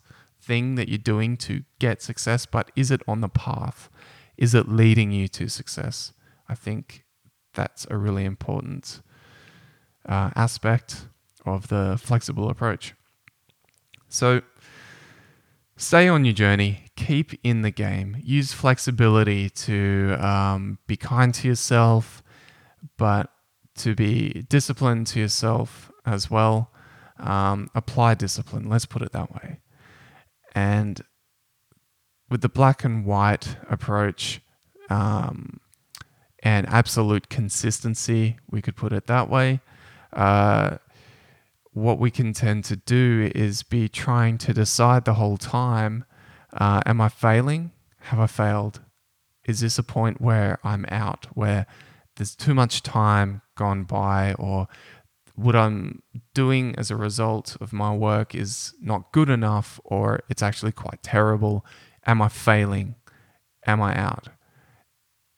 thing 0.49 0.73
that 0.73 0.89
you're 0.89 0.97
doing 0.97 1.37
to 1.37 1.63
get 1.77 2.01
success, 2.01 2.47
but 2.47 2.71
is 2.75 2.89
it 2.89 3.01
on 3.07 3.21
the 3.21 3.29
path? 3.29 3.87
Is 4.35 4.55
it 4.55 4.67
leading 4.67 5.11
you 5.11 5.27
to 5.27 5.47
success? 5.47 6.11
I 6.49 6.55
think 6.55 7.05
that's 7.53 7.85
a 7.91 7.97
really 7.97 8.25
important 8.25 9.01
uh, 10.07 10.31
aspect 10.35 11.05
of 11.45 11.67
the 11.67 11.99
flexible 12.01 12.49
approach. 12.49 12.95
So, 14.07 14.41
stay 15.77 16.07
on 16.07 16.25
your 16.25 16.33
journey, 16.33 16.85
keep 16.95 17.39
in 17.43 17.61
the 17.61 17.69
game, 17.69 18.17
use 18.23 18.51
flexibility 18.51 19.51
to 19.51 20.15
um, 20.19 20.79
be 20.87 20.97
kind 20.97 21.31
to 21.35 21.47
yourself, 21.47 22.23
but 22.97 23.29
to 23.75 23.93
be 23.93 24.47
disciplined 24.49 25.05
to 25.07 25.19
yourself 25.19 25.91
as 26.07 26.31
well. 26.31 26.71
Um, 27.19 27.69
apply 27.75 28.15
discipline, 28.15 28.67
let's 28.67 28.87
put 28.87 29.03
it 29.03 29.11
that 29.11 29.31
way. 29.31 29.59
And 30.59 31.01
with 32.29 32.41
the 32.41 32.49
black 32.49 32.83
and 32.83 33.05
white 33.05 33.55
approach 33.69 34.41
um, 34.89 35.61
and 36.43 36.67
absolute 36.67 37.29
consistency, 37.29 38.37
we 38.51 38.61
could 38.61 38.75
put 38.75 38.91
it 38.91 39.07
that 39.07 39.29
way. 39.29 39.61
Uh, 40.11 40.77
what 41.71 41.97
we 41.97 42.11
can 42.11 42.33
tend 42.33 42.65
to 42.65 42.75
do 42.75 43.31
is 43.33 43.63
be 43.63 43.87
trying 43.87 44.37
to 44.39 44.53
decide 44.53 45.05
the 45.05 45.13
whole 45.13 45.37
time 45.37 46.03
uh, 46.51 46.81
am 46.85 46.99
I 46.99 47.09
failing? 47.09 47.71
Have 48.09 48.19
I 48.19 48.27
failed? 48.27 48.81
Is 49.45 49.61
this 49.61 49.77
a 49.77 49.83
point 49.83 50.19
where 50.19 50.57
I'm 50.63 50.85
out, 50.89 51.27
where 51.35 51.67
there's 52.15 52.35
too 52.35 52.55
much 52.55 52.81
time 52.81 53.43
gone 53.55 53.83
by, 53.83 54.33
or 54.33 54.67
what 55.39 55.55
I'm 55.55 56.01
doing 56.33 56.75
as 56.77 56.91
a 56.91 56.95
result 56.95 57.55
of 57.61 57.71
my 57.71 57.93
work 57.93 58.35
is 58.35 58.73
not 58.81 59.11
good 59.11 59.29
enough, 59.29 59.79
or 59.83 60.21
it's 60.29 60.43
actually 60.43 60.71
quite 60.71 61.01
terrible? 61.01 61.65
Am 62.05 62.21
I 62.21 62.27
failing? 62.27 62.95
Am 63.65 63.81
I 63.81 63.95
out? 63.97 64.29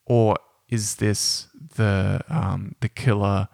Or 0.05 0.37
is 0.69 0.95
this 0.95 1.47
the 1.75 2.21
um, 2.29 2.75
the 2.79 2.89
killer 2.89 3.47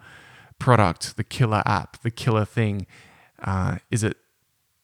product, 0.58 1.16
the 1.16 1.24
killer 1.24 1.62
app, 1.66 2.00
the 2.02 2.10
killer 2.10 2.44
thing? 2.44 2.86
Uh, 3.42 3.78
is 3.90 4.02
it 4.02 4.16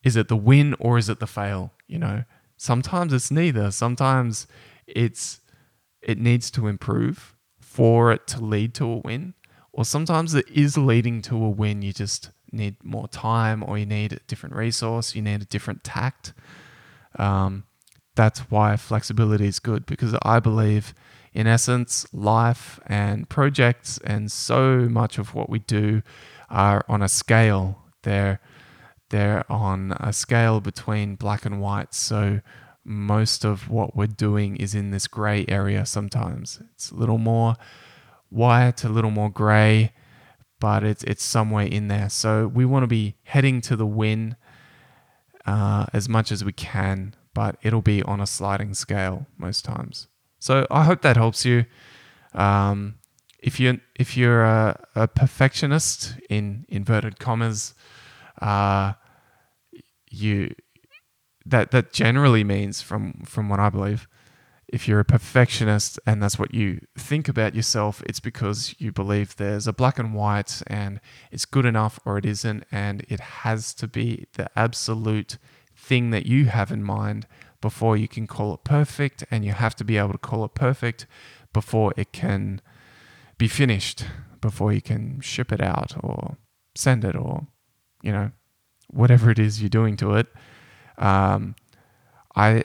is 0.03 0.17
it 0.17 0.29
the 0.29 0.37
win 0.37 0.75
or 0.79 0.99
is 0.99 1.09
it 1.09 1.19
the 1.19 1.27
fail? 1.27 1.73
You 1.87 1.99
know, 1.99 2.25
sometimes 2.57 3.13
it's 3.13 3.31
neither. 3.31 3.71
Sometimes 3.71 4.47
it's 4.87 5.41
it 6.03 6.19
needs 6.19 6.51
to 6.53 6.67
improve 6.67 7.35
for 7.61 8.13
it 8.13 8.27
to 8.29 8.45
lead 8.45 8.75
to 8.75 8.85
a 8.85 8.97
win, 8.99 9.35
or 9.75 9.85
sometimes 9.85 10.35
it 10.35 10.49
is 10.49 10.79
leading 10.79 11.21
to 11.23 11.37
a 11.45 11.51
win. 11.51 11.83
You 11.83 11.93
just 11.93 12.31
need 12.53 12.77
more 12.83 13.09
time, 13.09 13.63
or 13.63 13.77
you 13.77 13.87
need 13.87 14.13
a 14.13 14.21
different 14.29 14.55
resource, 14.55 15.15
you 15.15 15.23
need 15.23 15.43
a 15.43 15.47
different 15.47 15.83
tact. 15.83 16.33
Um, 17.19 17.65
that's 18.15 18.41
why 18.51 18.77
flexibility 18.77 19.47
is 19.47 19.59
good 19.59 19.87
because 19.87 20.15
I 20.23 20.39
believe 20.39 20.95
in 21.33 21.49
essence, 21.49 22.07
life 22.13 22.79
and 22.87 23.29
projects 23.29 23.99
and 24.05 24.31
so 24.31 24.89
much 24.89 25.19
of 25.19 25.35
what 25.35 25.51
we 25.51 25.59
do 25.59 26.03
are 26.49 26.85
on 26.89 27.03
a 27.03 27.09
scale. 27.09 27.83
They're 28.03 28.41
they're 29.11 29.45
on 29.51 29.97
a 30.01 30.13
scale 30.13 30.61
between 30.61 31.17
black 31.17 31.45
and 31.45 31.61
white. 31.61 31.93
So 31.95 32.41
most 32.85 33.45
of 33.45 33.69
what 33.69 33.97
we're 33.97 34.07
doing 34.07 34.57
is 34.57 34.75
in 34.75 34.91
this 34.91 35.09
gray 35.09 35.45
area 35.49 35.85
sometimes. 35.87 36.61
It's 36.75 36.91
a 36.91 36.95
little 36.95 37.19
more 37.19 37.57
white, 38.35 38.85
a 38.85 38.89
little 38.89 39.11
more 39.11 39.31
gray, 39.31 39.93
but 40.61 40.83
it's 40.83 41.05
it's 41.05 41.23
somewhere 41.23 41.67
in 41.67 41.89
there. 41.89 42.09
So 42.09 42.49
we 42.49 42.65
want 42.65 42.83
to 42.83 42.89
be 42.89 43.17
heading 43.25 43.61
to 43.63 43.77
the 43.77 43.87
win 43.87 44.37
uh, 45.47 45.87
as 45.93 46.09
much 46.09 46.33
as 46.33 46.45
we 46.45 46.53
can, 46.53 47.15
but 47.35 47.57
it'll 47.63 47.83
be 47.83 48.03
on 48.03 48.21
a 48.21 48.27
sliding 48.27 48.75
scale 48.75 49.27
most 49.39 49.65
times. 49.65 50.09
So 50.39 50.67
I 50.71 50.85
hope 50.85 51.03
that 51.03 51.17
helps 51.17 51.45
you. 51.45 51.65
Um, 52.35 52.97
if 53.39 53.61
you 53.61 53.81
if 53.95 54.17
you're 54.17 54.43
a, 54.43 54.81
a, 54.95 55.07
perfectionist 55.07 56.15
in 56.31 56.65
inverted 56.69 57.19
commas, 57.19 57.75
uh, 58.41 58.95
you 60.11 60.55
that 61.47 61.71
that 61.71 61.93
generally 61.93 62.43
means 62.43 62.81
from 62.81 63.23
from 63.27 63.49
what 63.49 63.61
I 63.61 63.69
believe, 63.69 64.09
if 64.75 64.89
you're 64.89 64.99
a 64.99 65.05
perfectionist 65.05 66.01
and 66.05 66.21
that's 66.21 66.37
what 66.37 66.53
you 66.53 66.81
think 66.99 67.29
about 67.29 67.55
yourself, 67.55 68.03
it's 68.07 68.19
because 68.19 68.75
you 68.79 68.91
believe 68.91 69.37
there's 69.37 69.69
a 69.69 69.73
black 69.73 70.01
and 70.01 70.13
white 70.13 70.63
and 70.67 71.01
it's 71.31 71.45
good 71.45 71.65
enough 71.65 72.01
or 72.05 72.19
it 72.19 72.27
isn't, 72.27 72.65
and 72.73 73.07
it 73.09 73.21
has 73.21 73.73
to 73.73 73.87
be 73.87 74.27
the 74.33 74.51
absolute 74.59 75.39
thing 75.77 76.11
that 76.11 76.27
you 76.27 76.47
have 76.47 76.73
in 76.73 76.83
mind 76.83 77.29
before 77.61 77.97
you 77.97 78.09
can 78.09 78.27
call 78.27 78.53
it 78.53 78.65
perfect, 78.65 79.25
and 79.31 79.45
you 79.45 79.53
have 79.53 79.77
to 79.77 79.85
be 79.85 79.97
able 79.97 80.11
to 80.13 80.19
call 80.19 80.45
it 80.45 80.55
perfect 80.55 81.07
before 81.53 81.95
it 81.97 82.11
can 82.13 82.61
be 83.39 83.47
finished, 83.47 84.05
before 84.41 84.73
you 84.73 84.83
can 84.83 85.21
ship 85.21 85.53
it 85.53 85.63
out 85.63 85.95
or 86.03 86.37
send 86.75 87.05
it 87.05 87.15
or, 87.15 87.47
you 88.03 88.11
know, 88.11 88.33
whatever 88.89 89.31
it 89.31 89.39
is 89.39 89.63
you're 89.63 89.69
doing 89.69 89.97
to 89.97 90.15
it. 90.15 90.27
Um, 90.99 91.55
I 92.35 92.65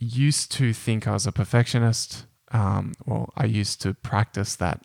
used 0.00 0.50
to 0.52 0.72
think 0.72 1.06
I 1.06 1.12
was 1.12 1.26
a 1.26 1.32
perfectionist. 1.32 2.26
Um, 2.50 2.94
well, 3.06 3.32
I 3.36 3.44
used 3.44 3.80
to 3.82 3.94
practice 3.94 4.56
that 4.56 4.82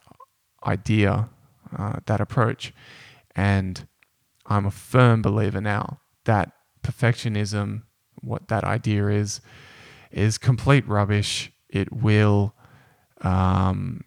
idea, 0.65 1.29
uh, 1.75 1.99
that 2.05 2.21
approach. 2.21 2.73
And 3.35 3.87
I'm 4.45 4.65
a 4.65 4.71
firm 4.71 5.21
believer 5.21 5.61
now 5.61 6.01
that 6.25 6.51
perfectionism 6.83 7.83
what 8.21 8.47
that 8.49 8.63
idea 8.63 9.07
is, 9.07 9.41
is 10.11 10.37
complete 10.37 10.87
rubbish. 10.87 11.51
It 11.69 11.91
will 11.93 12.53
um, 13.21 14.03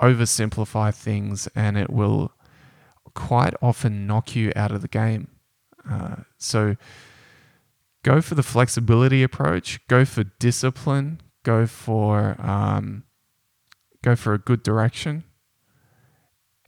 oversimplify 0.00 0.94
things 0.94 1.48
and 1.54 1.76
it 1.76 1.90
will 1.90 2.32
quite 3.14 3.54
often 3.60 4.06
knock 4.06 4.34
you 4.34 4.52
out 4.54 4.72
of 4.72 4.82
the 4.82 4.88
game. 4.88 5.28
Uh, 5.88 6.16
so 6.38 6.76
go 8.04 8.20
for 8.20 8.36
the 8.36 8.42
flexibility 8.42 9.24
approach, 9.24 9.84
go 9.88 10.04
for 10.04 10.22
discipline, 10.38 11.20
go 11.42 11.66
for 11.66 12.36
um, 12.40 13.02
go 14.02 14.14
for 14.14 14.34
a 14.34 14.38
good 14.38 14.62
direction, 14.62 15.24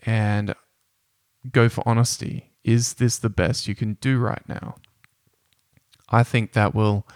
and 0.05 0.55
go 1.53 1.68
for 1.68 1.87
honesty. 1.87 2.53
Is 2.64 2.94
this 2.94 3.18
the 3.18 3.31
best 3.31 3.68
you 3.68 3.77
can 3.77 3.94
do 4.01 4.18
right 4.18 4.42
now? 4.49 4.77
I 6.09 6.25
think 6.25 6.53
that 6.55 6.75
will 6.75 7.07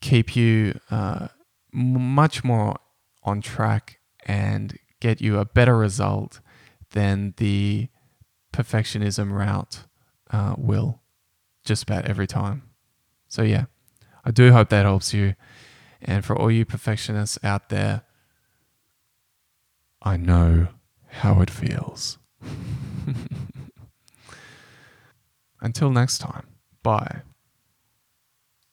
keep 0.00 0.34
you 0.36 0.78
uh, 0.90 1.28
much 1.72 2.44
more 2.44 2.76
on 3.24 3.42
track 3.42 3.98
and 4.24 4.78
get 5.00 5.20
you 5.20 5.38
a 5.38 5.44
better 5.44 5.76
result 5.76 6.40
than 6.92 7.34
the 7.38 7.88
perfectionism 8.52 9.32
route 9.32 9.84
uh, 10.30 10.54
will 10.56 11.02
just 11.64 11.82
about 11.82 12.06
every 12.06 12.26
time. 12.26 12.73
So, 13.34 13.42
yeah, 13.42 13.64
I 14.24 14.30
do 14.30 14.52
hope 14.52 14.68
that 14.68 14.84
helps 14.84 15.12
you. 15.12 15.34
And 16.00 16.24
for 16.24 16.38
all 16.38 16.52
you 16.52 16.64
perfectionists 16.64 17.36
out 17.42 17.68
there, 17.68 18.02
I 20.00 20.16
know 20.16 20.68
how 21.08 21.40
it 21.40 21.50
feels. 21.50 22.18
Until 25.60 25.90
next 25.90 26.18
time, 26.18 26.46
bye. 26.84 27.22